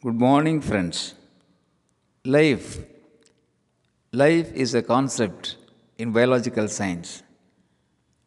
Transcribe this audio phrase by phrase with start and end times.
[0.00, 1.14] Good morning, friends.
[2.24, 2.78] Life.
[4.12, 5.56] Life is a concept
[5.98, 7.24] in biological science.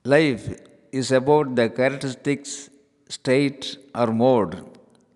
[0.04, 0.50] Life
[0.92, 2.70] is about the characteristics,
[3.08, 4.66] state, or mode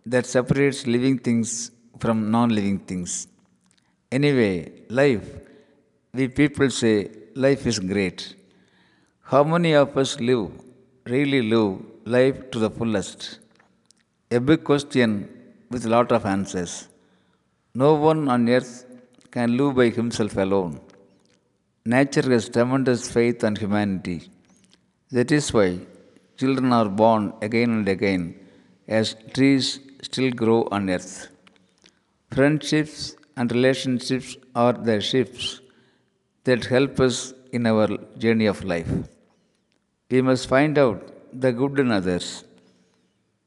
[0.06, 3.28] that separates living things from non living things.
[4.10, 5.28] Anyway, life,
[6.14, 8.34] we people say life is great.
[9.24, 10.52] How many of us live,
[11.06, 13.40] really live life to the fullest?
[14.32, 15.36] A big question
[15.70, 16.88] with a lot of answers.
[17.74, 18.86] No one on earth
[19.32, 20.80] can live by himself alone.
[21.86, 24.30] Nature has tremendous faith on humanity.
[25.12, 25.80] That is why
[26.40, 28.24] children are born again and again
[28.88, 29.68] as trees
[30.02, 31.14] still grow on earth.
[32.36, 35.62] Friendships and relationships are the ships
[36.46, 37.88] that help us in our
[38.24, 38.92] journey of life.
[40.12, 41.00] We must find out
[41.34, 42.28] the good in others.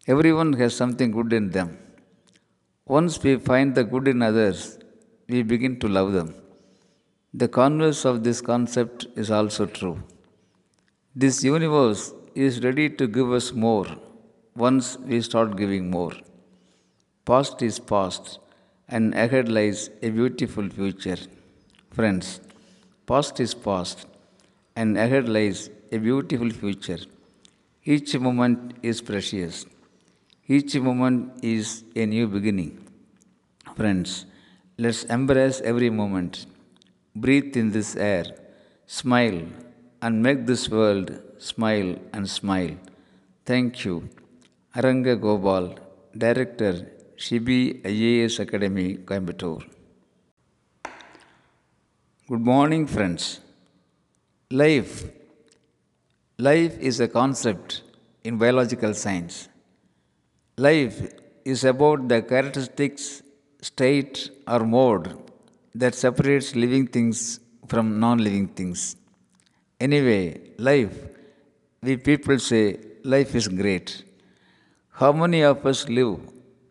[0.06, 1.70] Everyone has something good in them.
[2.98, 4.60] Once we find the good in others,
[5.32, 6.28] we begin to love them.
[7.40, 9.96] The converse of this concept is also true.
[11.14, 12.14] This universe
[12.46, 13.86] is ready to give us more
[14.64, 16.14] once we start giving more.
[17.26, 18.38] Past is past,
[18.88, 21.20] and ahead lies a beautiful future.
[21.90, 22.40] Friends,
[23.12, 24.06] past is past,
[24.74, 27.00] and ahead lies a beautiful future.
[27.84, 29.66] Each moment is precious.
[30.48, 32.70] Each moment is a new beginning.
[33.78, 34.26] Friends,
[34.76, 36.46] let's embrace every moment.
[37.14, 38.24] Breathe in this air,
[38.86, 39.42] smile,
[40.02, 42.72] and make this world smile and smile.
[43.46, 44.08] Thank you.
[44.74, 45.78] Aranga Gopal,
[46.24, 46.72] Director,
[47.16, 49.62] Shibi IAS Academy, Coimbatore.
[52.28, 53.38] Good morning, friends.
[54.50, 55.04] Life.
[56.36, 57.82] Life is a concept
[58.24, 59.48] in biological science.
[60.56, 61.00] Life
[61.44, 63.22] is about the characteristics,
[63.60, 65.16] state, or mode
[65.74, 68.96] that separates living things from non living things.
[69.80, 70.96] Anyway, life,
[71.82, 74.04] we people say life is great.
[74.90, 76.18] How many of us live,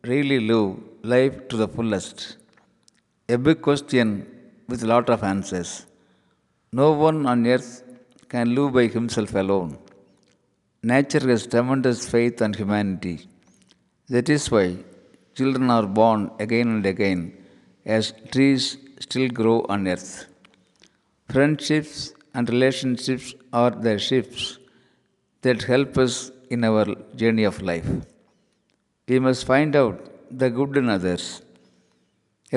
[0.03, 2.38] really live life to the fullest?
[3.30, 4.26] A big question
[4.68, 5.86] with a lot of answers.
[6.72, 7.84] No one on earth
[8.30, 9.78] can live by himself alone.
[10.84, 13.28] Nature has tremendous faith on humanity.
[14.09, 14.78] That is why
[15.38, 17.22] children are born again and again
[17.96, 18.64] as trees
[19.06, 20.12] still grow on earth.
[21.31, 23.28] Friendships and relationships
[23.62, 24.59] are the ships
[25.44, 26.16] that help us
[26.50, 26.86] in our
[27.22, 27.90] journey of life.
[29.09, 29.97] We must find out
[30.42, 31.26] the good in others.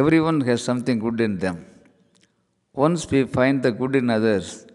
[0.03, 1.57] Everyone has something good in them.
[2.85, 4.67] Once we find the good in others,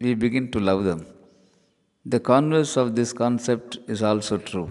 [0.00, 1.06] we begin to love them.
[2.04, 4.68] The converse of this concept is also true.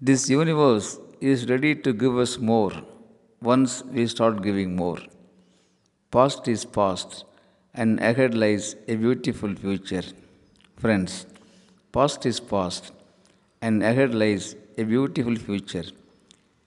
[0.00, 0.88] This universe
[1.20, 2.72] is ready to give us more
[3.40, 4.98] once we start giving more.
[6.10, 7.24] Past is past,
[7.74, 10.02] and ahead lies a beautiful future.
[10.76, 11.26] Friends,
[11.92, 12.92] past is past,
[13.60, 15.84] and ahead lies a beautiful future.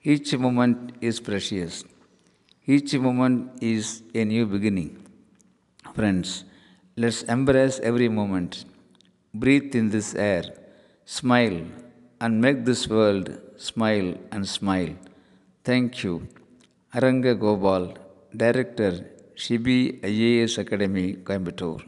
[0.03, 1.83] Each moment is precious.
[2.65, 5.05] Each moment is a new beginning.
[5.95, 6.45] Friends,
[6.95, 8.65] let's embrace every moment.
[9.33, 10.43] Breathe in this air,
[11.05, 11.61] smile,
[12.23, 13.27] and make this world
[13.69, 14.93] smile and smile.
[15.63, 16.27] Thank you.
[16.95, 17.83] Aranga Gopal,
[18.43, 18.91] Director,
[19.35, 21.81] Shibi IAS Academy, Coimbatore.